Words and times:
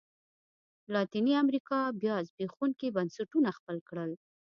لاتینې 0.93 1.33
امریکا 1.43 1.79
بیا 2.01 2.15
زبېښونکي 2.27 2.87
بنسټونه 2.95 3.49
خپل 3.57 3.77
کړل. 3.87 4.11